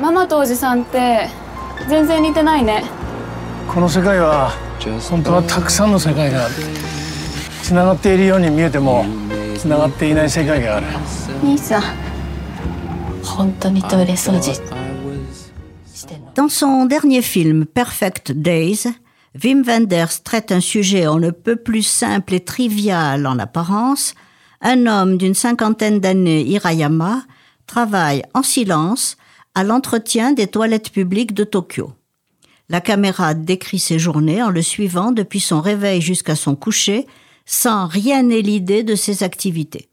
[0.00, 1.28] ママとおじさんって
[1.88, 2.84] 全然似てないね
[3.68, 4.52] この世界は
[5.10, 6.54] 本当はたくさんの世界がある
[7.62, 9.04] つながっているように見えても
[9.58, 10.86] つながっていない世界がある
[11.42, 11.82] 兄さん
[13.22, 14.58] 本当にトイレ掃除
[16.34, 18.86] Dans son dernier film Perfect Days,
[19.34, 24.14] Wim Wenders traite un sujet on ne peut plus simple et trivial en apparence.
[24.60, 27.24] Un homme d'une cinquantaine d'années, Hirayama,
[27.66, 29.16] travaille en silence
[29.55, 31.93] à l'entretien des toilettes publiques de Tokyo.
[32.69, 37.05] La caméra décrit ses journées en le suivant depuis son réveil jusqu'à son coucher,
[37.45, 39.89] sans rien élider de ses activités.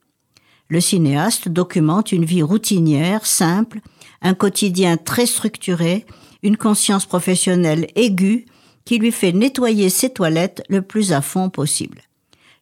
[0.69, 3.81] Le cinéaste documente une vie routinière, simple,
[4.23, 6.07] un quotidien très structuré,
[6.43, 8.47] une conscience professionnelle aiguë
[8.85, 12.03] qui lui fait nettoyer ses toilettes le plus à fond possible.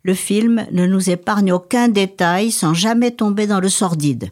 [0.03, 4.31] Le film ne nous épargne aucun détail sans jamais tomber dans le sordide.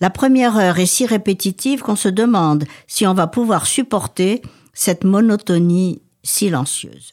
[0.00, 4.42] La première heure est si répétitive qu'on se demande si on va pouvoir supporter
[4.74, 7.12] cette monotonie silencieuse.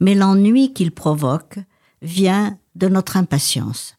[0.00, 1.58] Mais l'ennui qu'il provoque
[2.02, 3.96] vient de notre impatience.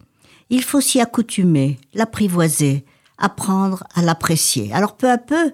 [0.49, 2.85] Il faut s'y accoutumer, l'apprivoiser,
[3.17, 4.73] apprendre à l'apprécier.
[4.73, 5.51] Alors peu à peu,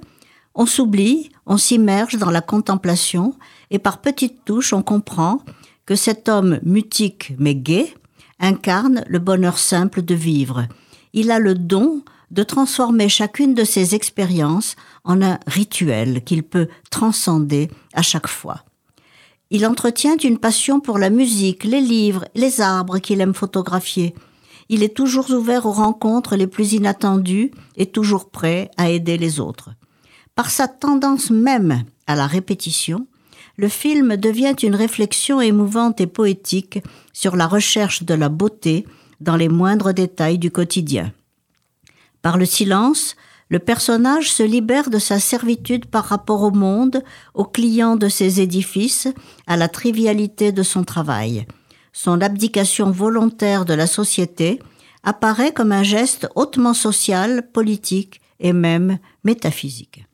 [0.53, 3.36] on s'oublie, on s'immerge dans la contemplation
[3.72, 5.41] et par petites touches on comprend
[5.86, 7.94] que cet homme mutique mais gai
[8.39, 10.67] incarne le bonheur simple de vivre.
[11.16, 16.67] Il a le don de transformer chacune de ses expériences en un rituel qu'il peut
[16.91, 18.66] transcender à chaque fois.
[19.49, 24.13] Il entretient une passion pour la musique, les livres, les arbres qu'il aime photographier.
[24.67, 29.39] Il est toujours ouvert aux rencontres les plus inattendues et toujours prêt à aider les
[29.39, 29.69] autres.
[30.35, 33.07] Par sa tendance même à la répétition,
[33.55, 36.79] le film devient une réflexion émouvante et poétique
[37.13, 38.85] sur la recherche de la beauté
[39.21, 41.11] dans les moindres détails du quotidien.
[42.21, 43.16] Par le silence,
[43.49, 48.41] le personnage se libère de sa servitude par rapport au monde, aux clients de ses
[48.41, 49.07] édifices,
[49.45, 51.45] à la trivialité de son travail.
[51.94, 54.59] Son abdication volontaire de la société
[55.03, 60.06] apparaît comme un geste hautement social, politique et même métaphysique.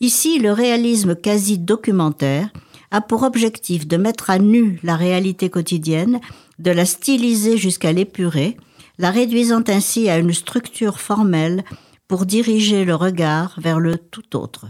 [0.00, 2.50] Ici, le réalisme quasi documentaire
[2.92, 6.20] a pour objectif de mettre à nu la réalité quotidienne,
[6.58, 8.56] de la styliser jusqu'à l'épurer,
[8.98, 11.64] la réduisant ainsi à une structure formelle
[12.06, 14.66] pour diriger le regard vers le tout autre.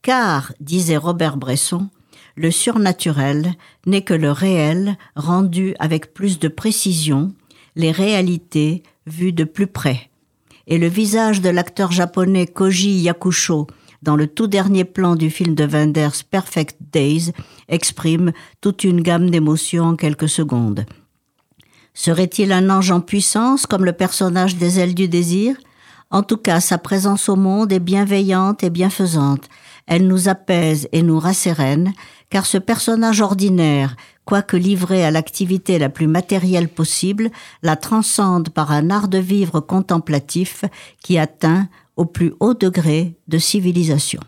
[0.00, 1.88] Car, disait Robert Bresson,
[2.36, 3.54] le surnaturel
[3.84, 7.34] n'est que le réel rendu avec plus de précision,
[7.74, 10.10] les réalités vues de plus près.
[10.68, 13.66] Et le visage de l'acteur japonais Koji Yakusho
[14.02, 17.32] dans le tout dernier plan du film de Wenders Perfect Days,
[17.68, 20.84] exprime toute une gamme d'émotions en quelques secondes.
[21.94, 25.56] Serait-il un ange en puissance comme le personnage des ailes du désir?
[26.10, 29.48] En tout cas, sa présence au monde est bienveillante et bienfaisante.
[29.86, 31.92] Elle nous apaise et nous rassérène,
[32.28, 37.30] car ce personnage ordinaire, quoique livré à l'activité la plus matérielle possible,
[37.62, 40.64] la transcende par un art de vivre contemplatif
[41.02, 44.20] qui atteint au plus haut degré de civilisation.